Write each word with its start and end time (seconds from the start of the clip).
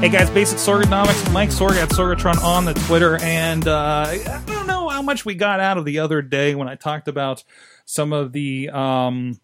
Hey 0.00 0.10
guys, 0.10 0.30
Basic 0.30 0.58
Sorganomics, 0.58 1.32
Mike 1.32 1.48
Sorg 1.48 1.72
at 1.72 1.88
Sorgatron 1.88 2.40
on 2.40 2.64
the 2.64 2.72
Twitter, 2.72 3.20
and 3.20 3.66
uh, 3.66 4.04
I 4.06 4.42
don't 4.46 4.68
know 4.68 4.88
how 4.88 5.02
much 5.02 5.24
we 5.24 5.34
got 5.34 5.58
out 5.58 5.76
of 5.76 5.84
the 5.84 5.98
other 5.98 6.22
day 6.22 6.54
when 6.54 6.68
I 6.68 6.76
talked 6.76 7.08
about 7.08 7.42
some 7.84 8.12
of 8.12 8.30
the 8.30 8.70
um, 8.70 9.40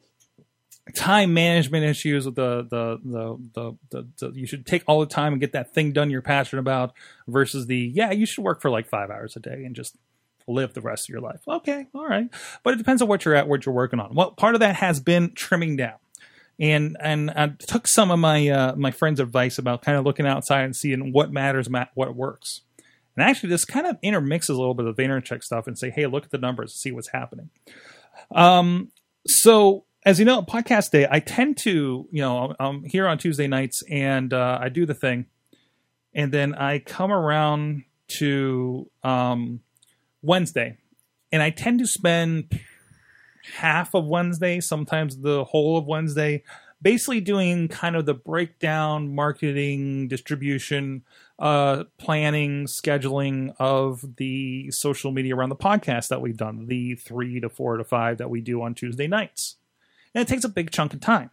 time 0.94 1.34
management 1.34 1.84
issues 1.84 2.24
with 2.24 2.36
the 2.36 2.62
the, 2.70 3.00
the 3.04 3.38
the 3.52 3.76
the 3.90 4.08
the 4.20 4.38
you 4.38 4.46
should 4.46 4.64
take 4.64 4.84
all 4.86 5.00
the 5.00 5.06
time 5.06 5.32
and 5.32 5.40
get 5.40 5.54
that 5.54 5.74
thing 5.74 5.92
done 5.92 6.08
you're 6.08 6.22
passionate 6.22 6.60
about 6.60 6.92
versus 7.26 7.66
the 7.66 7.90
yeah 7.92 8.12
you 8.12 8.24
should 8.24 8.44
work 8.44 8.62
for 8.62 8.70
like 8.70 8.86
five 8.86 9.10
hours 9.10 9.34
a 9.34 9.40
day 9.40 9.64
and 9.64 9.74
just 9.74 9.96
live 10.46 10.72
the 10.72 10.80
rest 10.80 11.06
of 11.06 11.12
your 11.12 11.20
life. 11.20 11.40
Okay, 11.48 11.88
all 11.92 12.06
right, 12.06 12.28
but 12.62 12.74
it 12.74 12.76
depends 12.76 13.02
on 13.02 13.08
what 13.08 13.24
you're 13.24 13.34
at, 13.34 13.48
what 13.48 13.66
you're 13.66 13.74
working 13.74 13.98
on. 13.98 14.14
Well, 14.14 14.30
part 14.30 14.54
of 14.54 14.60
that 14.60 14.76
has 14.76 15.00
been 15.00 15.32
trimming 15.34 15.74
down 15.74 15.96
and 16.60 16.96
and 17.00 17.30
I 17.30 17.48
took 17.58 17.88
some 17.88 18.10
of 18.10 18.18
my 18.18 18.48
uh, 18.48 18.76
my 18.76 18.90
friends' 18.90 19.20
advice 19.20 19.58
about 19.58 19.82
kind 19.82 19.98
of 19.98 20.04
looking 20.04 20.26
outside 20.26 20.64
and 20.64 20.76
seeing 20.76 21.12
what 21.12 21.32
matters, 21.32 21.68
what 21.94 22.14
works. 22.14 22.60
And 23.16 23.28
actually, 23.28 23.50
this 23.50 23.64
kind 23.64 23.86
of 23.86 23.96
intermixes 24.02 24.56
a 24.56 24.58
little 24.58 24.74
bit 24.74 24.86
of 24.86 24.96
the 24.96 25.02
Vaynerchuk 25.02 25.42
stuff 25.42 25.66
and 25.66 25.78
say, 25.78 25.90
hey, 25.90 26.06
look 26.06 26.24
at 26.24 26.30
the 26.30 26.38
numbers, 26.38 26.74
see 26.74 26.90
what's 26.90 27.10
happening. 27.10 27.50
Um, 28.34 28.90
so 29.26 29.84
as 30.04 30.18
you 30.18 30.24
know, 30.24 30.42
podcast 30.42 30.90
day, 30.90 31.06
I 31.10 31.20
tend 31.20 31.56
to, 31.58 32.06
you 32.10 32.20
know, 32.20 32.54
I'm 32.60 32.84
here 32.84 33.06
on 33.06 33.18
Tuesday 33.18 33.46
nights 33.46 33.82
and 33.90 34.32
uh, 34.32 34.58
I 34.60 34.68
do 34.68 34.84
the 34.84 34.94
thing, 34.94 35.26
and 36.14 36.32
then 36.32 36.54
I 36.54 36.78
come 36.78 37.10
around 37.12 37.84
to 38.18 38.90
um, 39.02 39.60
Wednesday, 40.22 40.76
and 41.32 41.42
I 41.42 41.50
tend 41.50 41.78
to 41.80 41.86
spend 41.86 42.60
half 43.56 43.94
of 43.94 44.06
Wednesday, 44.06 44.60
sometimes 44.60 45.18
the 45.18 45.44
whole 45.44 45.76
of 45.76 45.86
Wednesday, 45.86 46.42
basically 46.80 47.20
doing 47.20 47.68
kind 47.68 47.96
of 47.96 48.06
the 48.06 48.14
breakdown, 48.14 49.14
marketing, 49.14 50.08
distribution, 50.08 51.02
uh, 51.38 51.84
planning, 51.98 52.66
scheduling 52.66 53.54
of 53.58 54.16
the 54.16 54.70
social 54.70 55.10
media 55.10 55.34
around 55.34 55.48
the 55.48 55.56
podcast 55.56 56.08
that 56.08 56.20
we've 56.20 56.36
done, 56.36 56.66
the 56.66 56.94
three 56.94 57.40
to 57.40 57.48
four 57.48 57.76
to 57.76 57.84
five 57.84 58.18
that 58.18 58.30
we 58.30 58.40
do 58.40 58.62
on 58.62 58.74
Tuesday 58.74 59.06
nights. 59.06 59.56
And 60.14 60.22
it 60.22 60.28
takes 60.28 60.44
a 60.44 60.48
big 60.48 60.70
chunk 60.70 60.94
of 60.94 61.00
time. 61.00 61.30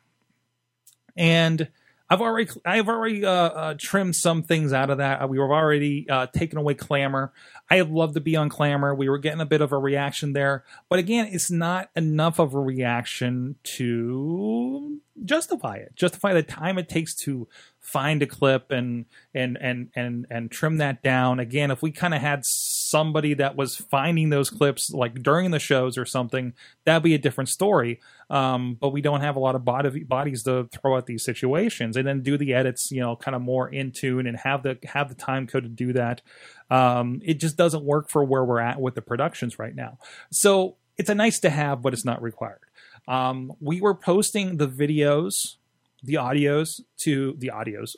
And 1.15 1.67
I've 2.11 2.19
already 2.19 2.49
I've 2.65 2.89
already 2.89 3.23
uh, 3.23 3.31
uh, 3.31 3.75
trimmed 3.77 4.17
some 4.17 4.43
things 4.43 4.73
out 4.73 4.89
of 4.89 4.97
that. 4.97 5.29
We 5.29 5.39
were 5.39 5.53
already 5.53 6.09
uh, 6.09 6.27
taken 6.27 6.57
away 6.57 6.73
Clammr. 6.73 7.29
I 7.69 7.79
love 7.79 8.15
to 8.15 8.19
be 8.19 8.35
on 8.35 8.49
Clammr. 8.49 8.97
We 8.97 9.07
were 9.07 9.17
getting 9.17 9.39
a 9.39 9.45
bit 9.45 9.61
of 9.61 9.71
a 9.71 9.77
reaction 9.77 10.33
there, 10.33 10.65
but 10.89 10.99
again, 10.99 11.29
it's 11.31 11.49
not 11.49 11.89
enough 11.95 12.37
of 12.37 12.53
a 12.53 12.59
reaction 12.59 13.55
to 13.77 14.99
justify 15.23 15.75
it. 15.75 15.95
Justify 15.95 16.33
the 16.33 16.43
time 16.43 16.77
it 16.77 16.89
takes 16.89 17.15
to 17.23 17.47
find 17.79 18.21
a 18.21 18.27
clip 18.27 18.71
and 18.71 19.05
and 19.33 19.57
and 19.61 19.89
and 19.95 20.27
and 20.29 20.51
trim 20.51 20.77
that 20.77 21.01
down. 21.01 21.39
Again, 21.39 21.71
if 21.71 21.81
we 21.81 21.91
kind 21.91 22.13
of 22.13 22.19
had 22.19 22.43
somebody 22.91 23.33
that 23.35 23.55
was 23.55 23.77
finding 23.77 24.29
those 24.29 24.49
clips 24.49 24.91
like 24.91 25.23
during 25.23 25.51
the 25.51 25.59
shows 25.59 25.97
or 25.97 26.05
something, 26.05 26.53
that'd 26.85 27.01
be 27.01 27.15
a 27.15 27.17
different 27.17 27.49
story. 27.49 27.99
Um, 28.29 28.77
but 28.79 28.89
we 28.89 29.01
don't 29.01 29.21
have 29.21 29.35
a 29.35 29.39
lot 29.39 29.55
of 29.55 29.65
body, 29.65 30.03
bodies 30.03 30.43
to 30.43 30.69
throw 30.71 30.97
at 30.97 31.05
these 31.05 31.23
situations 31.23 31.97
and 31.97 32.07
then 32.07 32.21
do 32.21 32.37
the 32.37 32.53
edits, 32.53 32.91
you 32.91 32.99
know, 32.99 33.15
kind 33.15 33.35
of 33.35 33.41
more 33.41 33.67
in 33.69 33.91
tune 33.91 34.27
and 34.27 34.37
have 34.37 34.63
the 34.63 34.77
have 34.85 35.09
the 35.09 35.15
time 35.15 35.47
code 35.47 35.63
to 35.63 35.69
do 35.69 35.93
that. 35.93 36.21
Um, 36.69 37.21
it 37.23 37.35
just 37.39 37.57
doesn't 37.57 37.83
work 37.83 38.09
for 38.09 38.23
where 38.23 38.43
we're 38.43 38.59
at 38.59 38.79
with 38.79 38.95
the 38.95 39.01
productions 39.01 39.57
right 39.57 39.75
now. 39.75 39.97
So 40.31 40.75
it's 40.97 41.09
a 41.09 41.15
nice 41.15 41.39
to 41.39 41.49
have, 41.49 41.81
but 41.81 41.93
it's 41.93 42.05
not 42.05 42.21
required. 42.21 42.59
Um, 43.07 43.53
we 43.59 43.81
were 43.81 43.95
posting 43.95 44.57
the 44.57 44.67
videos, 44.67 45.55
the 46.03 46.13
audios 46.15 46.81
to 46.99 47.35
the 47.37 47.51
audios, 47.53 47.95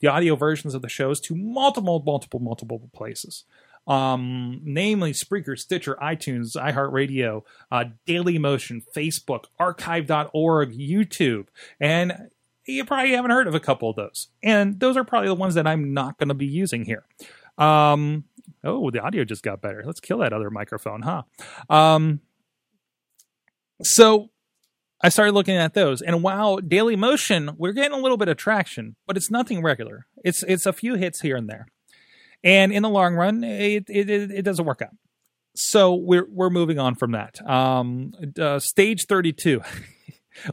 the 0.00 0.08
audio 0.08 0.36
versions 0.36 0.74
of 0.74 0.82
the 0.82 0.88
shows 0.88 1.20
to 1.20 1.34
multiple, 1.34 2.02
multiple, 2.04 2.40
multiple 2.40 2.80
places. 2.92 3.44
Um, 3.86 4.60
namely 4.64 5.12
Spreaker, 5.12 5.56
Stitcher, 5.56 5.96
iTunes, 6.02 6.56
iHeartRadio, 6.56 7.42
uh, 7.70 7.84
Daily 8.04 8.38
Motion, 8.38 8.82
Facebook, 8.94 9.44
Archive.org, 9.58 10.72
YouTube, 10.76 11.46
and 11.80 12.30
you 12.66 12.84
probably 12.84 13.12
haven't 13.12 13.30
heard 13.30 13.46
of 13.46 13.54
a 13.54 13.60
couple 13.60 13.90
of 13.90 13.96
those. 13.96 14.28
And 14.42 14.80
those 14.80 14.96
are 14.96 15.04
probably 15.04 15.28
the 15.28 15.34
ones 15.34 15.54
that 15.54 15.66
I'm 15.66 15.94
not 15.94 16.18
going 16.18 16.28
to 16.28 16.34
be 16.34 16.46
using 16.46 16.84
here. 16.84 17.04
Um, 17.58 18.24
oh, 18.64 18.90
the 18.90 19.00
audio 19.00 19.24
just 19.24 19.42
got 19.42 19.62
better. 19.62 19.82
Let's 19.86 20.00
kill 20.00 20.18
that 20.18 20.32
other 20.32 20.50
microphone, 20.50 21.02
huh? 21.02 21.22
Um, 21.70 22.20
so 23.82 24.30
I 25.02 25.08
started 25.10 25.32
looking 25.32 25.56
at 25.56 25.74
those, 25.74 26.02
and 26.02 26.22
while 26.22 26.56
Daily 26.56 26.96
Motion, 26.96 27.50
we're 27.58 27.72
getting 27.72 27.96
a 27.96 28.00
little 28.00 28.16
bit 28.16 28.28
of 28.28 28.36
traction, 28.36 28.96
but 29.06 29.16
it's 29.16 29.30
nothing 29.30 29.62
regular. 29.62 30.06
It's 30.24 30.42
it's 30.44 30.66
a 30.66 30.72
few 30.72 30.94
hits 30.94 31.20
here 31.20 31.36
and 31.36 31.48
there, 31.48 31.66
and 32.46 32.72
in 32.72 32.82
the 32.82 32.88
long 32.88 33.14
run, 33.14 33.42
it 33.42 33.84
it, 33.88 34.08
it 34.08 34.42
doesn't 34.42 34.64
work 34.64 34.80
out. 34.80 34.94
So 35.56 35.94
we're 35.94 36.26
we're 36.30 36.50
moving 36.50 36.78
on 36.78 36.94
from 36.94 37.12
that. 37.12 37.44
Um, 37.46 38.12
uh, 38.40 38.60
stage 38.60 39.06
thirty 39.06 39.32
two. 39.32 39.62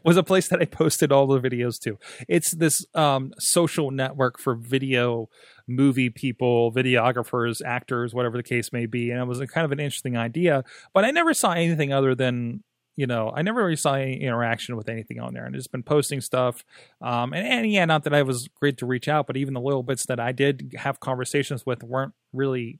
was 0.06 0.16
a 0.16 0.24
place 0.24 0.48
that 0.48 0.62
I 0.62 0.66
posted 0.66 1.12
all 1.12 1.28
the 1.28 1.42
videos 1.42 1.78
to. 1.82 2.00
It's 2.30 2.56
this 2.56 2.86
um, 2.96 3.34
social 3.38 3.92
network 3.92 4.40
for 4.40 4.56
video 4.56 5.28
movie 5.68 6.09
people, 6.09 6.72
videographers, 6.72 7.62
actors, 7.66 8.14
whatever 8.14 8.38
the 8.38 8.44
case 8.44 8.72
may 8.72 8.86
be. 8.86 9.12
And 9.12 9.20
it 9.20 9.26
was 9.26 9.40
kind 9.53 9.66
of 9.66 9.74
an 9.74 9.82
interesting 9.82 10.16
idea, 10.16 10.64
but 10.94 11.03
I 11.03 11.12
never 11.12 11.34
saw 11.34 11.52
anything 11.52 11.92
other 11.92 12.16
than 12.16 12.64
you 12.96 13.08
know, 13.08 13.31
I 13.36 13.42
never 13.42 13.64
really 13.64 13.76
saw 13.76 13.94
any 13.94 14.22
interaction 14.22 14.76
with 14.76 14.88
anything 14.88 15.20
on 15.20 15.34
there, 15.34 15.46
and 15.46 15.56
just 15.56 15.72
been 15.72 15.84
posting 15.84 16.22
stuff. 16.22 16.64
Um, 17.02 17.34
and, 17.34 17.48
and 17.48 17.72
yeah, 17.72 17.86
not 17.86 18.04
that 18.04 18.14
I 18.14 18.22
was 18.22 18.50
great 18.59 18.78
to 18.78 18.86
reach 18.86 19.08
out, 19.08 19.28
but 19.28 19.38
even 19.38 19.54
the 19.54 19.62
little 19.62 19.84
bits 19.84 20.06
that 20.08 20.20
I 20.20 20.31
did 20.31 20.74
have 20.78 21.00
conversations 21.00 21.66
with 21.66 21.84
weren't 21.84 22.14
really 22.32 22.80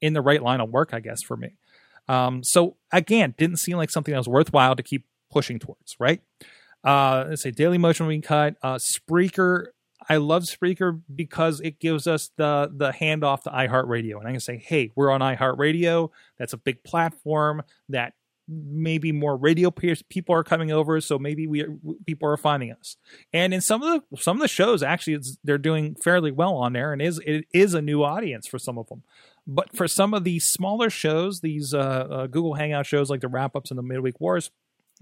in 0.00 0.12
the 0.12 0.22
right 0.22 0.42
line 0.42 0.60
of 0.60 0.70
work, 0.70 0.90
I 0.92 1.00
guess, 1.00 1.22
for 1.22 1.36
me. 1.36 1.56
Um, 2.08 2.44
so 2.44 2.76
again, 2.92 3.34
didn't 3.36 3.56
seem 3.56 3.76
like 3.76 3.90
something 3.90 4.12
that 4.12 4.18
was 4.18 4.28
worthwhile 4.28 4.76
to 4.76 4.82
keep 4.82 5.04
pushing 5.30 5.58
towards, 5.58 5.96
right? 5.98 6.20
Uh, 6.84 7.24
let's 7.28 7.42
say 7.42 7.50
Daily 7.50 7.78
Motion 7.78 8.06
we 8.06 8.20
cut. 8.20 8.54
Uh, 8.62 8.76
Spreaker, 8.76 9.66
I 10.08 10.18
love 10.18 10.44
Spreaker 10.44 11.00
because 11.12 11.60
it 11.60 11.80
gives 11.80 12.06
us 12.06 12.30
the 12.36 12.70
the 12.72 12.92
handoff 12.92 13.42
to 13.42 13.50
iHeartRadio, 13.50 14.18
and 14.18 14.28
I 14.28 14.30
can 14.30 14.40
say, 14.40 14.58
hey, 14.58 14.92
we're 14.94 15.10
on 15.10 15.20
iHeartRadio. 15.20 16.10
That's 16.38 16.52
a 16.52 16.58
big 16.58 16.84
platform 16.84 17.62
that 17.88 18.12
maybe 18.48 19.10
more 19.10 19.36
radio 19.36 19.70
peers 19.70 20.02
people 20.02 20.34
are 20.34 20.44
coming 20.44 20.70
over 20.70 21.00
so 21.00 21.18
maybe 21.18 21.46
we 21.46 21.64
people 22.06 22.28
are 22.28 22.36
finding 22.36 22.72
us. 22.72 22.96
And 23.32 23.52
in 23.52 23.60
some 23.60 23.82
of 23.82 24.02
the 24.10 24.18
some 24.18 24.36
of 24.36 24.40
the 24.40 24.48
shows 24.48 24.82
actually 24.82 25.18
they're 25.42 25.58
doing 25.58 25.96
fairly 26.02 26.30
well 26.30 26.54
on 26.54 26.72
there 26.72 26.92
and 26.92 27.02
is 27.02 27.20
it 27.26 27.46
is 27.52 27.74
a 27.74 27.82
new 27.82 28.02
audience 28.02 28.46
for 28.46 28.58
some 28.58 28.78
of 28.78 28.86
them. 28.88 29.02
But 29.46 29.76
for 29.76 29.86
some 29.86 30.14
of 30.14 30.24
these 30.24 30.44
smaller 30.44 30.90
shows 30.90 31.40
these 31.40 31.74
uh, 31.74 31.78
uh, 31.78 32.26
google 32.26 32.54
hangout 32.54 32.86
shows 32.86 33.10
like 33.10 33.20
the 33.20 33.28
wrap 33.28 33.56
ups 33.56 33.70
and 33.70 33.78
the 33.78 33.82
midweek 33.82 34.20
wars 34.20 34.50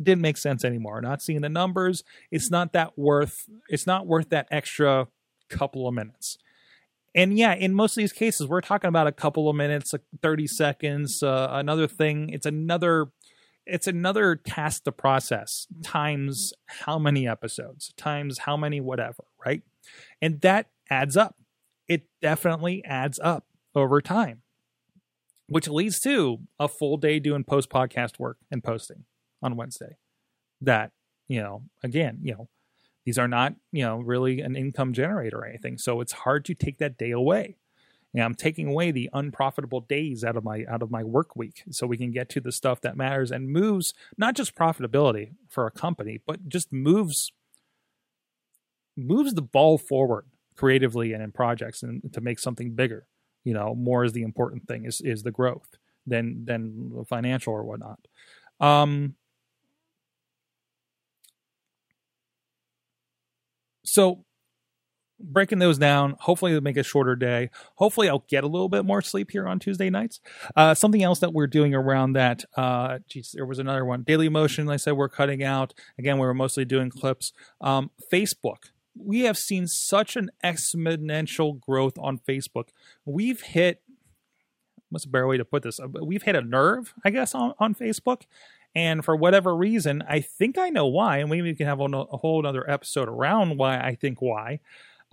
didn't 0.03 0.23
make 0.23 0.37
sense 0.37 0.65
anymore. 0.65 1.01
Not 1.01 1.23
seeing 1.23 1.41
the 1.41 1.49
numbers. 1.49 2.03
It's 2.31 2.51
not 2.51 2.73
that 2.73 2.99
worth 2.99 3.49
it's 3.69 3.87
not 3.87 4.07
worth 4.07 4.31
that 4.31 4.49
extra 4.51 5.09
couple 5.49 5.87
of 5.87 5.95
minutes. 5.95 6.39
And 7.15 7.39
yeah, 7.39 7.55
in 7.55 7.75
most 7.75 7.93
of 7.93 7.97
these 7.97 8.13
cases, 8.13 8.49
we're 8.49 8.61
talking 8.61 8.89
about 8.89 9.07
a 9.07 9.13
couple 9.13 9.49
of 9.49 9.55
minutes, 9.55 9.93
like 9.93 10.03
30 10.21 10.49
seconds, 10.49 11.23
uh, 11.23 11.49
another 11.53 11.87
thing. 11.87 12.31
It's 12.31 12.47
another 12.47 13.07
it's 13.67 13.87
another 13.87 14.37
task 14.37 14.85
to 14.85 14.93
process 14.93 15.67
times 15.83 16.53
how 16.67 16.99
many 16.99 17.27
episodes 17.27 17.93
times 17.97 18.39
how 18.41 18.57
many 18.57 18.81
whatever 18.81 19.25
right? 19.45 19.63
And 20.21 20.41
that 20.41 20.69
adds 20.91 21.17
up. 21.17 21.37
It 21.89 22.07
definitely 22.23 22.83
adds 22.85 23.19
up 23.23 23.47
over 23.75 24.01
time 24.01 24.43
which 25.47 25.69
leads 25.69 26.01
to 26.01 26.39
a 26.59 26.69
full 26.69 26.97
day 26.97 27.19
doing 27.19 27.45
post 27.45 27.71
podcast 27.71 28.19
work 28.19 28.39
and 28.51 28.63
posting 28.63 29.05
on 29.43 29.57
wednesday. 29.57 29.97
That 30.61 30.93
you 31.29 31.43
know 31.43 31.65
again 31.83 32.19
you 32.23 32.33
know 32.33 32.49
these 33.05 33.19
are 33.19 33.29
not 33.29 33.55
you 33.73 33.85
know 33.85 33.99
really 33.99 34.41
an 34.41 34.57
income 34.57 34.93
generator 34.93 35.39
or 35.39 35.47
anything. 35.47 35.79
So 35.79 36.01
it's 36.01 36.13
hard 36.13 36.45
to 36.47 36.55
take 36.55 36.79
that 36.79 36.97
day 36.97 37.11
away 37.11 37.57
I'm 38.23 38.35
taking 38.35 38.69
away 38.69 38.93
the 38.93 39.11
unprofitable 39.13 39.81
days 39.81 40.25
out 40.25 40.37
of 40.37 40.45
my 40.45 40.65
out 40.69 40.83
of 40.83 40.91
my 40.91 41.03
work 41.03 41.35
week 41.35 41.65
so 41.71 41.87
we 41.87 41.97
can 41.97 42.13
get 42.13 42.29
to 42.31 42.41
the 42.41 42.53
stuff 42.53 42.81
that 42.83 42.97
matters 42.97 43.33
and 43.33 43.49
moves 43.49 43.93
not 44.17 44.37
just 44.37 44.55
profitability 44.55 45.33
for 45.49 45.67
a 45.67 45.71
company, 45.71 46.21
but 46.25 46.49
just 46.49 46.73
moves 46.73 47.33
moves 48.97 49.35
the 49.35 49.43
ball 49.43 49.79
forward 49.79 50.27
creatively 50.57 51.13
and 51.13 51.23
in 51.23 51.33
projects 51.33 51.83
and 51.83 52.13
to 52.13 52.21
make 52.21 52.39
something 52.39 52.75
bigger. 52.75 53.07
You 53.43 53.55
know, 53.55 53.75
more 53.75 54.05
is 54.05 54.13
the 54.13 54.23
important 54.23 54.69
thing 54.69 54.85
is 54.85 55.01
is 55.01 55.23
the 55.23 55.33
growth 55.33 55.77
than 56.07 56.45
than 56.45 56.91
the 56.97 57.05
financial 57.05 57.53
or 57.53 57.65
whatnot. 57.65 57.99
Um, 58.61 59.17
so 63.85 64.25
breaking 65.21 65.59
those 65.59 65.79
down. 65.79 66.17
Hopefully, 66.21 66.53
it'll 66.53 66.63
make 66.63 66.77
a 66.77 66.83
shorter 66.83 67.17
day. 67.17 67.51
Hopefully, 67.77 68.09
I'll 68.09 68.25
get 68.29 68.45
a 68.45 68.49
little 68.49 68.69
bit 68.69 68.85
more 68.85 69.03
sleep 69.03 69.31
here 69.31 69.47
on 69.47 69.59
Tuesday 69.59 69.91
nights. 69.91 70.21
Uh, 70.57 70.75
something 70.75 71.03
else 71.03 71.21
that 71.21 71.33
we're 71.33 71.47
doing 71.47 71.75
around 71.75 72.15
that. 72.15 72.45
Uh, 72.57 72.99
geez, 73.09 73.33
there 73.33 73.47
was 73.47 73.59
another 73.59 73.85
one. 73.85 74.03
Daily 74.03 74.29
Motion. 74.29 74.67
Like 74.67 74.75
I 74.75 74.77
said 74.79 74.93
we're 74.95 75.09
cutting 75.09 75.43
out. 75.43 75.75
Again, 75.99 76.19
we 76.19 76.27
were 76.27 76.35
mostly 76.35 76.65
doing 76.65 76.91
clips. 76.91 77.33
Um, 77.61 77.91
Facebook. 78.13 78.71
we 78.97 79.21
have 79.21 79.37
seen 79.37 79.67
such 79.67 80.17
an 80.17 80.31
exponential 80.45 81.61
growth 81.61 81.99
on 81.99 82.19
Facebook. 82.19 82.69
We've 83.05 83.41
hit 83.41 83.83
what's 84.91 85.05
a 85.05 85.09
better 85.09 85.27
way 85.27 85.37
to 85.37 85.45
put 85.45 85.63
this? 85.65 85.81
Uh, 85.81 85.89
we've 85.89 86.23
hit 86.23 86.37
a 86.37 86.41
nerve, 86.41 86.95
I 87.05 87.11
guess, 87.11 87.35
on, 87.35 87.55
on 87.59 87.75
Facebook. 87.75 88.23
And 88.77 89.05
for 89.05 89.15
whatever 89.17 89.55
reason, 89.57 90.03
I 90.09 90.21
think 90.21 90.59
I 90.59 90.69
know 90.69 90.87
why, 90.87 91.19
and 91.19 91.31
maybe 91.31 91.43
we 91.43 91.55
can 91.55 91.67
have 91.67 91.81
a, 91.81 91.85
a 91.85 92.17
whole 92.17 92.45
other 92.47 92.69
episode 92.69 93.09
around 93.09 93.57
why 93.57 93.79
I 93.79 93.95
think 93.95 94.21
why 94.21 94.61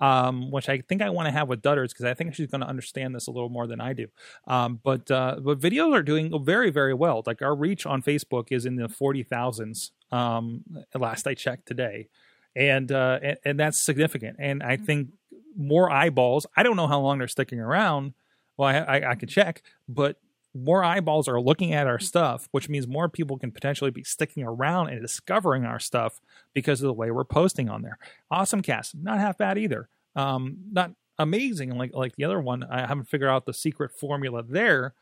um, 0.01 0.49
which 0.49 0.67
I 0.67 0.79
think 0.79 1.01
I 1.01 1.11
want 1.11 1.27
to 1.27 1.31
have 1.31 1.47
with 1.47 1.61
Dutters 1.61 1.89
because 1.89 2.05
I 2.05 2.15
think 2.15 2.33
she's 2.33 2.47
going 2.47 2.61
to 2.61 2.67
understand 2.67 3.15
this 3.15 3.27
a 3.27 3.31
little 3.31 3.49
more 3.49 3.67
than 3.67 3.79
I 3.79 3.93
do. 3.93 4.07
Um, 4.47 4.79
but 4.83 5.09
uh, 5.09 5.37
but 5.39 5.59
videos 5.59 5.93
are 5.93 6.01
doing 6.01 6.43
very 6.43 6.71
very 6.71 6.93
well. 6.93 7.23
Like 7.25 7.41
our 7.41 7.55
reach 7.55 7.85
on 7.85 8.01
Facebook 8.01 8.47
is 8.49 8.65
in 8.65 8.75
the 8.75 8.89
forty 8.89 9.23
thousands. 9.23 9.91
Um, 10.11 10.63
last 10.93 11.27
I 11.27 11.35
checked 11.35 11.67
today, 11.67 12.09
and, 12.55 12.91
uh, 12.91 13.19
and 13.21 13.37
and 13.45 13.59
that's 13.59 13.79
significant. 13.79 14.37
And 14.39 14.61
I 14.63 14.75
think 14.75 15.09
more 15.55 15.89
eyeballs. 15.89 16.47
I 16.57 16.63
don't 16.63 16.75
know 16.75 16.87
how 16.87 16.99
long 16.99 17.19
they're 17.19 17.27
sticking 17.27 17.59
around. 17.59 18.13
Well, 18.57 18.69
I, 18.69 18.77
I, 18.79 19.11
I 19.11 19.15
could 19.15 19.29
check, 19.29 19.61
but 19.87 20.17
more 20.53 20.83
eyeballs 20.83 21.27
are 21.27 21.39
looking 21.39 21.73
at 21.73 21.87
our 21.87 21.99
stuff, 21.99 22.47
which 22.51 22.67
means 22.67 22.87
more 22.87 23.07
people 23.07 23.37
can 23.37 23.51
potentially 23.51 23.91
be 23.91 24.03
sticking 24.03 24.43
around 24.43 24.89
and 24.89 25.01
discovering 25.01 25.65
our 25.65 25.79
stuff 25.79 26.19
because 26.53 26.81
of 26.81 26.87
the 26.87 26.93
way 26.93 27.11
we're 27.11 27.23
posting 27.23 27.69
on 27.69 27.81
there. 27.81 27.97
Awesome 28.29 28.61
cast, 28.61 28.95
not 28.95 29.19
half 29.19 29.37
bad 29.37 29.57
either. 29.57 29.87
Um, 30.15 30.57
not 30.71 30.91
amazing 31.17 31.77
like 31.77 31.93
like 31.93 32.15
the 32.15 32.25
other 32.25 32.39
one. 32.39 32.63
I 32.63 32.85
haven't 32.85 33.09
figured 33.09 33.29
out 33.29 33.45
the 33.45 33.53
secret 33.53 33.91
formula 33.91 34.43
there, 34.43 34.93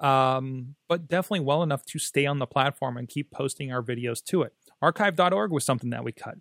um, 0.00 0.76
but 0.88 1.08
definitely 1.08 1.40
well 1.40 1.62
enough 1.62 1.84
to 1.86 1.98
stay 1.98 2.26
on 2.26 2.38
the 2.38 2.46
platform 2.46 2.96
and 2.96 3.08
keep 3.08 3.30
posting 3.30 3.72
our 3.72 3.82
videos 3.82 4.22
to 4.24 4.42
it. 4.42 4.52
Archive.org 4.80 5.50
was 5.50 5.64
something 5.64 5.90
that 5.90 6.04
we 6.04 6.12
cut. 6.12 6.36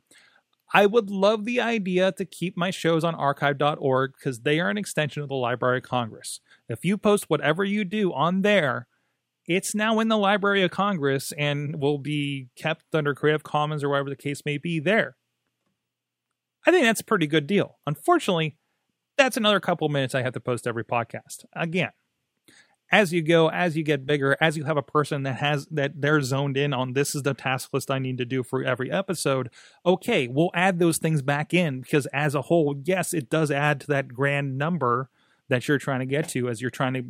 I 0.74 0.86
would 0.86 1.10
love 1.10 1.44
the 1.46 1.60
idea 1.60 2.12
to 2.14 2.26
keep 2.26 2.56
my 2.56 2.72
shows 2.72 3.04
on 3.04 3.14
archive.org 3.16 4.14
because 4.18 4.42
they 4.42 4.60
are 4.60 4.70
an 4.70 4.78
extension 4.78 5.22
of 5.22 5.30
the 5.30 5.36
Library 5.36 5.80
of 5.80 5.84
Congress. 5.84 6.40
If 6.70 6.86
you 6.86 6.98
post 6.98 7.26
whatever 7.28 7.64
you 7.64 7.84
do 7.84 8.14
on 8.14 8.42
there, 8.42 8.88
it's 9.48 9.76
now 9.76 10.00
in 10.00 10.08
the 10.08 10.18
Library 10.18 10.64
of 10.64 10.72
Congress 10.72 11.34
and 11.38 11.82
will 11.82 11.98
be 11.98 12.48
kept 12.56 12.96
under 12.96 13.14
Creative 13.14 13.44
Commons 13.44 13.84
or 13.84 13.90
whatever 13.90 14.10
the 14.10 14.16
case 14.16 14.44
may 14.46 14.58
be 14.58 14.80
there. 14.80 15.18
I 16.66 16.72
think 16.72 16.86
that's 16.86 17.02
a 17.02 17.06
pretty 17.06 17.28
good 17.28 17.48
deal. 17.48 17.80
Unfortunately, 17.86 18.56
that's 19.18 19.38
another 19.38 19.60
couple 19.60 19.90
minutes 19.90 20.16
I 20.16 20.22
have 20.22 20.34
to 20.34 20.40
post 20.40 20.68
every 20.68 20.86
podcast. 20.86 21.44
Again, 21.54 21.90
as 22.92 23.14
you 23.14 23.22
go, 23.22 23.50
as 23.50 23.78
you 23.78 23.84
get 23.84 24.06
bigger, 24.06 24.36
as 24.42 24.58
you 24.58 24.66
have 24.66 24.78
a 24.78 24.84
person 24.84 25.24
that 25.24 25.38
has 25.38 25.66
that 25.68 26.02
they're 26.02 26.22
zoned 26.22 26.58
in 26.58 26.74
on 26.74 26.94
this 26.94 27.16
is 27.16 27.24
the 27.24 27.34
task 27.34 27.70
list 27.74 27.90
I 27.90 28.00
need 28.00 28.18
to 28.18 28.26
do 28.26 28.44
for 28.44 28.64
every 28.64 28.92
episode, 28.92 29.50
okay, 29.86 30.28
we'll 30.28 30.52
add 30.54 30.80
those 30.80 30.98
things 30.98 31.22
back 31.22 31.54
in 31.54 31.82
because 31.82 32.06
as 32.08 32.36
a 32.36 32.44
whole, 32.44 32.76
yes, 32.84 33.14
it 33.14 33.30
does 33.30 33.50
add 33.50 33.80
to 33.82 33.88
that 33.88 34.10
grand 34.10 34.58
number 34.58 35.10
that 35.48 35.68
you're 35.68 35.78
trying 35.78 36.00
to 36.00 36.06
get 36.06 36.28
to 36.30 36.50
as 36.50 36.62
you're 36.62 36.70
trying 36.70 36.94
to 36.94 37.04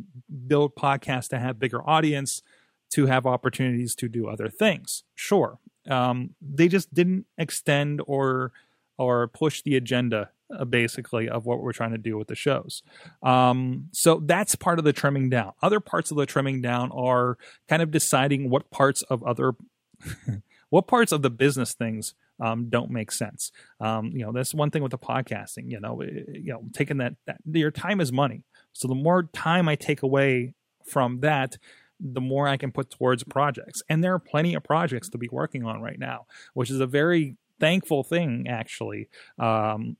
build 0.46 0.76
podcasts 0.76 1.28
to 1.28 1.38
have 1.38 1.58
bigger 1.58 1.88
audience, 1.88 2.42
to 2.90 3.06
have 3.06 3.26
opportunities 3.26 3.94
to 3.96 4.08
do 4.08 4.28
other 4.28 4.48
things. 4.48 5.02
Sure. 5.14 5.58
Um, 5.88 6.34
they 6.40 6.68
just 6.68 6.94
didn't 6.94 7.26
extend 7.36 8.00
or 8.06 8.52
or 8.98 9.26
push 9.26 9.62
the 9.62 9.74
agenda 9.74 10.30
uh, 10.56 10.64
basically 10.64 11.28
of 11.28 11.46
what 11.46 11.60
we're 11.60 11.72
trying 11.72 11.92
to 11.92 11.98
do 11.98 12.16
with 12.16 12.28
the 12.28 12.34
shows. 12.34 12.82
Um, 13.22 13.88
so 13.92 14.20
that's 14.24 14.54
part 14.54 14.78
of 14.78 14.84
the 14.84 14.92
trimming 14.92 15.30
down. 15.30 15.52
Other 15.62 15.80
parts 15.80 16.10
of 16.10 16.16
the 16.16 16.26
trimming 16.26 16.60
down 16.60 16.90
are 16.92 17.38
kind 17.68 17.82
of 17.82 17.90
deciding 17.90 18.50
what 18.50 18.70
parts 18.70 19.02
of 19.02 19.22
other 19.22 19.52
what 20.70 20.86
parts 20.86 21.12
of 21.12 21.22
the 21.22 21.30
business 21.30 21.74
things 21.74 22.14
um, 22.40 22.68
don't 22.68 22.90
make 22.90 23.12
sense. 23.12 23.52
Um, 23.80 24.10
you 24.14 24.24
know, 24.24 24.32
that's 24.32 24.54
one 24.54 24.70
thing 24.70 24.82
with 24.82 24.90
the 24.90 24.98
podcasting. 24.98 25.70
You 25.70 25.80
know, 25.80 26.02
you 26.02 26.52
know, 26.52 26.62
taking 26.72 26.98
that, 26.98 27.14
that 27.26 27.36
your 27.46 27.70
time 27.70 28.00
is 28.00 28.10
money. 28.10 28.42
So 28.72 28.88
the 28.88 28.94
more 28.94 29.24
time 29.32 29.68
I 29.68 29.76
take 29.76 30.02
away 30.02 30.54
from 30.84 31.20
that, 31.20 31.58
the 32.00 32.20
more 32.20 32.48
I 32.48 32.56
can 32.56 32.72
put 32.72 32.90
towards 32.90 33.22
projects. 33.22 33.82
And 33.88 34.02
there 34.02 34.12
are 34.12 34.18
plenty 34.18 34.54
of 34.54 34.64
projects 34.64 35.08
to 35.10 35.18
be 35.18 35.28
working 35.30 35.64
on 35.64 35.80
right 35.80 35.98
now, 35.98 36.26
which 36.54 36.70
is 36.70 36.80
a 36.80 36.86
very 36.86 37.36
thankful 37.60 38.02
thing 38.02 38.48
actually. 38.48 39.08
Um, 39.38 39.96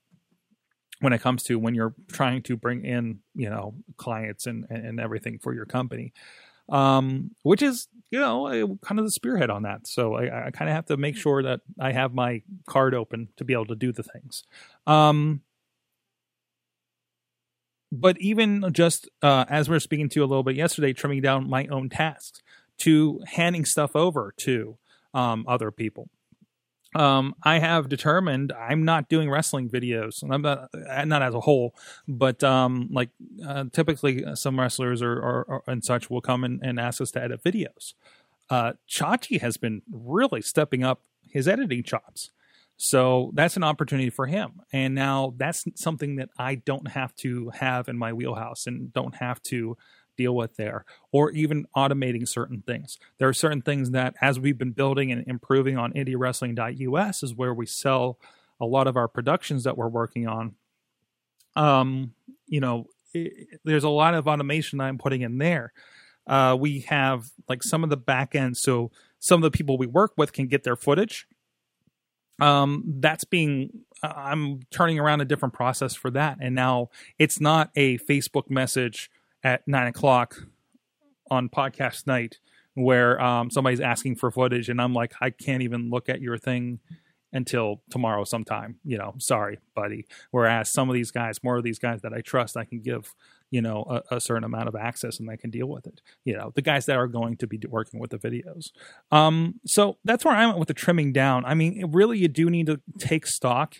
when 1.02 1.12
it 1.12 1.20
comes 1.20 1.43
to 1.43 1.58
when 1.58 1.75
you're 1.75 1.94
trying 2.10 2.43
to 2.43 2.56
bring 2.56 2.84
in 2.84 3.19
you 3.34 3.50
know 3.50 3.75
clients 3.96 4.46
and 4.46 4.66
and 4.70 4.99
everything 5.00 5.38
for 5.38 5.52
your 5.52 5.66
company 5.66 6.12
um, 6.69 7.32
which 7.43 7.62
is 7.62 7.88
you 8.10 8.19
know 8.19 8.78
kind 8.82 8.99
of 8.99 9.04
the 9.04 9.10
spearhead 9.10 9.50
on 9.50 9.62
that. 9.62 9.87
So 9.87 10.14
i, 10.14 10.46
I 10.46 10.50
kind 10.50 10.70
of 10.70 10.75
have 10.76 10.87
to 10.87 10.96
make 10.96 11.16
sure 11.16 11.43
that 11.43 11.60
i 11.81 11.93
have 11.93 12.14
my 12.14 12.43
card 12.66 12.94
open 12.94 13.28
to 13.37 13.44
be 13.44 13.52
able 13.52 13.66
to 13.66 13.76
do 13.76 13.93
the 13.93 14.02
things. 14.02 14.44
Um, 14.87 15.43
but 17.90 18.19
even 18.20 18.72
just 18.72 19.08
uh, 19.22 19.44
as 19.50 19.69
we 19.69 19.76
are 19.76 19.81
speaking 19.81 20.08
to 20.08 20.20
you 20.20 20.25
a 20.25 20.26
little 20.26 20.43
bit 20.43 20.56
yesterday 20.56 20.94
trimming 20.94 21.20
down 21.20 21.48
my 21.48 21.66
own 21.66 21.90
tasks 21.90 22.40
to 22.78 23.20
handing 23.26 23.66
stuff 23.66 23.94
over 23.94 24.32
to 24.38 24.78
um, 25.12 25.44
other 25.46 25.70
people 25.70 26.08
um, 26.94 27.35
I 27.43 27.59
have 27.59 27.89
determined 27.89 28.53
I'm 28.53 28.85
not 28.85 29.09
doing 29.09 29.31
wrestling 29.31 29.69
videos. 29.69 30.23
I'm 30.23 30.43
not, 30.43 30.69
uh, 30.75 31.05
not 31.05 31.23
as 31.23 31.35
a 31.35 31.41
whole, 31.41 31.75
but 32.06 32.43
um, 32.44 32.89
like 32.91 33.11
uh, 33.47 33.65
typically 33.73 34.25
uh, 34.25 34.35
some 34.35 34.59
wrestlers 34.59 35.03
or, 35.03 35.12
or, 35.12 35.62
and 35.67 35.85
such 35.85 36.11
will 36.11 36.21
come 36.21 36.44
and, 36.44 36.61
and 36.62 36.79
ask 36.79 37.00
us 37.00 37.11
to 37.12 37.23
edit 37.23 37.43
videos. 37.43 37.94
Uh, 38.50 38.73
Chachi 38.89 39.41
has 39.41 39.56
been 39.56 39.83
really 39.91 40.43
stepping 40.43 40.85
up 40.85 41.03
his 41.31 41.49
editing 41.49 41.83
chops. 41.83 42.31
So 42.77 43.31
that's 43.35 43.56
an 43.56 43.62
opportunity 43.62 44.11
for 44.11 44.27
him. 44.27 44.61
And 44.73 44.94
now 44.94 45.35
that's 45.37 45.65
something 45.77 46.17
that 46.17 46.31
I 46.37 46.56
don't 46.56 46.89
have 46.89 47.15
to 47.17 47.50
have 47.50 47.89
in 47.89 47.97
my 47.97 48.12
wheelhouse 48.12 48.67
and 48.67 48.93
don't 48.93 49.15
have 49.17 49.43
to 49.44 49.77
deal 50.22 50.34
with 50.34 50.56
there, 50.56 50.84
or 51.10 51.30
even 51.32 51.66
automating 51.76 52.26
certain 52.28 52.62
things. 52.66 52.98
There 53.19 53.28
are 53.28 53.34
certain 53.34 53.62
things 53.62 53.90
that, 53.90 54.14
as 54.20 54.38
we've 54.38 54.58
been 54.58 54.72
building 54.72 55.10
and 55.10 55.26
improving 55.26 55.76
on 55.76 55.92
indiewrestling.us, 55.92 57.22
is 57.22 57.34
where 57.34 57.52
we 57.54 57.66
sell 57.66 58.19
a 58.60 58.66
lot 58.66 58.86
of 58.86 58.96
our 58.96 59.08
productions 59.08 59.64
that 59.64 59.76
we're 59.76 59.88
working 59.88 60.26
on. 60.26 60.54
Um, 61.56 62.14
you 62.46 62.60
know, 62.60 62.86
it, 63.12 63.58
there's 63.64 63.84
a 63.84 63.88
lot 63.88 64.14
of 64.14 64.28
automation 64.28 64.80
I'm 64.80 64.98
putting 64.98 65.22
in 65.22 65.38
there. 65.38 65.72
Uh, 66.26 66.56
we 66.58 66.80
have 66.80 67.30
like 67.48 67.62
some 67.62 67.82
of 67.82 67.90
the 67.90 67.96
back 67.96 68.34
end, 68.34 68.56
so 68.56 68.90
some 69.19 69.42
of 69.42 69.50
the 69.50 69.56
people 69.56 69.76
we 69.76 69.86
work 69.86 70.12
with 70.16 70.32
can 70.32 70.46
get 70.46 70.62
their 70.62 70.76
footage. 70.76 71.26
Um, 72.40 72.84
that's 73.00 73.24
being 73.24 73.70
I'm 74.02 74.60
turning 74.70 74.98
around 74.98 75.20
a 75.20 75.24
different 75.24 75.55
process 75.55 75.94
for 75.94 76.10
that, 76.12 76.38
and 76.41 76.55
now 76.55 76.91
it's 77.19 77.41
not 77.41 77.70
a 77.76 77.98
Facebook 77.98 78.50
message 78.50 79.10
at 79.43 79.67
nine 79.67 79.87
o'clock 79.87 80.37
on 81.31 81.49
podcast 81.49 82.06
night 82.06 82.39
where 82.75 83.20
um, 83.20 83.51
somebody's 83.51 83.81
asking 83.81 84.17
for 84.17 84.31
footage 84.31 84.69
and 84.69 84.81
I'm 84.81 84.94
like, 84.94 85.13
I 85.20 85.31
can't 85.31 85.63
even 85.63 85.91
look 85.91 86.08
at 86.08 86.20
your 86.20 86.39
thing 86.39 86.81
until 87.32 87.82
tomorrow 87.91 88.25
sometime. 88.25 88.79
You 88.84 88.99
know, 88.99 89.15
sorry, 89.19 89.58
buddy. 89.75 90.06
Whereas 90.31 90.72
some 90.72 90.89
of 90.89 90.94
these 90.94 91.11
guys, 91.11 91.43
more 91.43 91.56
of 91.56 91.65
these 91.65 91.79
guys 91.79 92.03
that 92.03 92.13
I 92.13 92.20
trust, 92.20 92.56
I 92.56 92.65
can 92.65 92.81
give, 92.81 93.15
you 93.51 93.63
know, 93.63 94.03
a, 94.11 94.17
a, 94.17 94.20
certain 94.20 94.44
amount 94.44 94.69
of 94.69 94.77
access 94.77 95.19
and 95.19 95.29
they 95.29 95.37
can 95.37 95.51
deal 95.51 95.67
with 95.67 95.87
it. 95.87 96.01
You 96.25 96.37
know, 96.37 96.53
the 96.55 96.63
guys 96.63 96.87
that 96.87 96.96
are 96.96 97.06
going 97.06 97.37
to 97.39 97.46
be 97.46 97.61
working 97.69 98.01
with 98.01 98.11
the 98.11 98.19
videos. 98.19 98.70
Um, 99.11 99.61
so 99.67 99.99
that's 100.05 100.25
where 100.25 100.34
I 100.34 100.46
went 100.46 100.58
with 100.58 100.69
the 100.69 100.75
trimming 100.75 101.13
down. 101.13 101.44
I 101.44 101.55
mean, 101.55 101.91
really, 101.91 102.19
you 102.19 102.29
do 102.29 102.51
need 102.51 102.67
to 102.67 102.81
take 102.99 103.27
stock. 103.27 103.77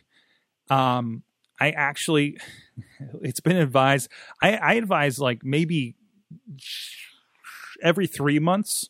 Um, 0.71 1.23
I 1.62 1.71
actually, 1.71 2.38
it's 3.23 3.40
been 3.40 3.57
advised. 3.57 4.09
I, 4.42 4.57
I 4.57 4.73
advise 4.75 5.19
like 5.19 5.45
maybe 5.45 5.97
every 7.83 8.07
three 8.07 8.38
months 8.38 8.88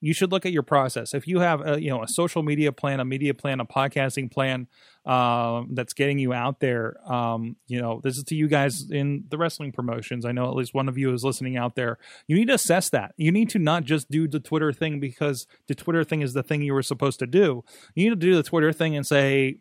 you 0.00 0.12
should 0.12 0.30
look 0.30 0.44
at 0.44 0.52
your 0.52 0.62
process. 0.62 1.14
If 1.14 1.26
you 1.26 1.40
have 1.40 1.66
a, 1.66 1.80
you 1.80 1.90
know 1.90 2.02
a 2.02 2.08
social 2.08 2.42
media 2.42 2.70
plan, 2.70 3.00
a 3.00 3.04
media 3.04 3.34
plan, 3.34 3.60
a 3.60 3.64
podcasting 3.64 4.30
plan 4.30 4.68
um, 5.04 5.70
that's 5.72 5.94
getting 5.94 6.18
you 6.18 6.32
out 6.32 6.60
there, 6.60 6.96
um, 7.10 7.56
you 7.66 7.80
know 7.80 8.00
this 8.04 8.18
is 8.18 8.24
to 8.24 8.34
you 8.34 8.46
guys 8.46 8.90
in 8.90 9.24
the 9.30 9.38
wrestling 9.38 9.72
promotions. 9.72 10.24
I 10.24 10.32
know 10.32 10.48
at 10.48 10.54
least 10.54 10.74
one 10.74 10.88
of 10.88 10.98
you 10.98 11.12
is 11.14 11.24
listening 11.24 11.56
out 11.56 11.76
there. 11.76 11.98
You 12.26 12.36
need 12.36 12.48
to 12.48 12.54
assess 12.54 12.90
that. 12.90 13.14
You 13.16 13.32
need 13.32 13.48
to 13.50 13.58
not 13.58 13.84
just 13.84 14.10
do 14.10 14.28
the 14.28 14.40
Twitter 14.40 14.72
thing 14.72 15.00
because 15.00 15.46
the 15.66 15.74
Twitter 15.74 16.04
thing 16.04 16.20
is 16.20 16.34
the 16.34 16.42
thing 16.42 16.62
you 16.62 16.74
were 16.74 16.82
supposed 16.82 17.18
to 17.20 17.26
do. 17.26 17.64
You 17.94 18.04
need 18.04 18.20
to 18.20 18.26
do 18.26 18.36
the 18.36 18.42
Twitter 18.42 18.72
thing 18.72 18.96
and 18.96 19.06
say, 19.06 19.58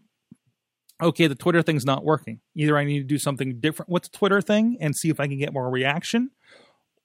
okay, 1.02 1.28
the 1.28 1.36
Twitter 1.36 1.62
thing's 1.62 1.86
not 1.86 2.04
working. 2.04 2.40
Either 2.56 2.78
I 2.78 2.86
need 2.86 3.00
to 3.00 3.06
do 3.06 3.18
something 3.18 3.60
different 3.60 3.90
with 3.90 4.04
the 4.04 4.18
Twitter 4.18 4.42
thing 4.42 4.78
and 4.80 4.96
see 4.96 5.10
if 5.10 5.20
I 5.20 5.28
can 5.28 5.38
get 5.38 5.54
more 5.54 5.70
reaction, 5.70 6.32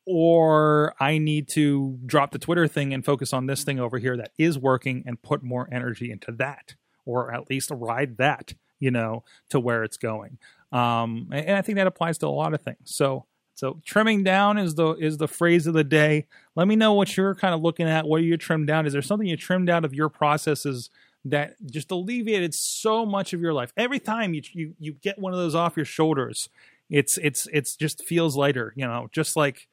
or 0.06 0.94
I 1.00 1.18
need 1.18 1.48
to 1.50 1.98
drop 2.06 2.30
the 2.30 2.38
Twitter 2.38 2.66
thing 2.68 2.94
and 2.94 3.04
focus 3.04 3.32
on 3.32 3.46
this 3.46 3.64
thing 3.64 3.78
over 3.80 3.98
here 3.98 4.16
that 4.16 4.32
is 4.38 4.58
working 4.58 5.02
and 5.06 5.20
put 5.20 5.42
more 5.42 5.68
energy 5.72 6.10
into 6.10 6.32
that, 6.32 6.74
or 7.04 7.32
at 7.32 7.50
least 7.50 7.70
ride 7.72 8.16
that, 8.18 8.54
you 8.78 8.90
know, 8.90 9.24
to 9.50 9.60
where 9.60 9.84
it's 9.84 9.96
going. 9.96 10.38
Um, 10.72 11.28
and 11.32 11.56
I 11.56 11.62
think 11.62 11.76
that 11.76 11.86
applies 11.86 12.18
to 12.18 12.26
a 12.26 12.28
lot 12.28 12.54
of 12.54 12.62
things. 12.62 12.94
So, 12.94 13.26
so 13.54 13.80
trimming 13.84 14.24
down 14.24 14.56
is 14.56 14.76
the 14.76 14.94
is 14.94 15.18
the 15.18 15.28
phrase 15.28 15.66
of 15.66 15.74
the 15.74 15.84
day. 15.84 16.26
Let 16.54 16.66
me 16.66 16.76
know 16.76 16.94
what 16.94 17.16
you're 17.16 17.34
kind 17.34 17.54
of 17.54 17.60
looking 17.60 17.88
at. 17.88 18.06
What 18.06 18.20
are 18.20 18.24
you 18.24 18.36
trimmed 18.36 18.68
down? 18.68 18.86
Is 18.86 18.92
there 18.92 19.02
something 19.02 19.26
you 19.26 19.36
trimmed 19.36 19.68
out 19.68 19.84
of 19.84 19.92
your 19.92 20.08
processes 20.08 20.90
that 21.26 21.54
just 21.66 21.90
alleviated 21.90 22.54
so 22.54 23.04
much 23.04 23.32
of 23.32 23.40
your 23.40 23.52
life. 23.52 23.72
Every 23.76 24.00
time 24.00 24.34
you 24.34 24.42
you, 24.52 24.74
you 24.78 24.92
get 24.94 25.18
one 25.18 25.32
of 25.32 25.38
those 25.38 25.54
off 25.54 25.76
your 25.76 25.86
shoulders, 25.86 26.48
it's 26.88 27.18
it's 27.18 27.46
it's 27.52 27.76
just 27.76 28.04
feels 28.04 28.36
lighter, 28.36 28.72
you 28.76 28.86
know, 28.86 29.08
just 29.12 29.36
like 29.36 29.68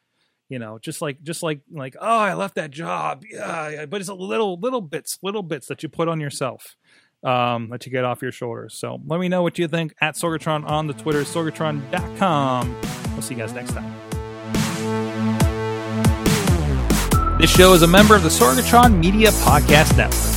you 0.50 0.60
know, 0.60 0.80
just 0.80 1.02
like 1.02 1.22
just 1.24 1.44
like 1.44 1.62
like 1.72 1.96
oh, 2.00 2.20
I 2.20 2.34
left 2.34 2.56
that 2.56 2.72
job. 2.72 3.24
Yeah, 3.30 3.86
but 3.86 4.02
it's 4.02 4.10
a 4.10 4.14
little 4.14 4.60
little 4.60 4.82
bits, 4.82 5.20
little 5.22 5.44
bits 5.44 5.68
that 5.68 5.84
you 5.84 5.90
put 5.90 6.08
on 6.08 6.20
yourself 6.20 6.76
um, 7.24 7.70
that 7.70 7.86
you 7.86 7.92
get 7.92 8.06
off 8.06 8.22
your 8.22 8.32
shoulders. 8.32 8.76
So 8.76 9.02
let 9.06 9.20
me 9.20 9.28
know 9.30 9.42
what 9.42 9.58
you 9.58 9.68
think 9.68 9.94
at 10.02 10.16
Sorgatron 10.16 10.68
on 10.70 10.88
the 10.88 10.94
Twitter, 10.94 11.24
sorgatron.com. 11.24 12.82
We'll 13.12 13.22
see 13.22 13.36
you 13.36 13.40
guys 13.40 13.54
next 13.54 13.74
time. 13.74 13.94
This 17.40 17.52
show 17.52 17.74
is 17.74 17.84
a 17.84 17.88
member 17.88 18.16
of 18.16 18.24
the 18.24 18.30
Sorgatron 18.30 18.98
Media 19.00 19.30
Podcast 19.30 19.96
Network. 19.98 20.37